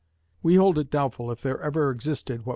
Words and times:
We 0.41 0.55
hold 0.55 0.79
it 0.79 0.89
doubtful 0.89 1.29
if 1.31 1.43
there 1.43 1.61
ever 1.61 1.91
existed 1.91 2.43
what 2.43 2.49
M. 2.49 2.49